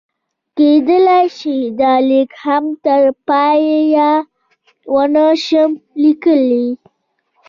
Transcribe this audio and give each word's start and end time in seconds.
کېدای 0.57 1.25
شي 1.37 1.57
دا 1.79 1.93
لیک 2.07 2.31
هم 2.43 2.65
تر 2.83 3.03
پایه 3.27 4.11
ونه 4.93 5.27
شم 5.45 5.71
لیکلی. 6.01 6.67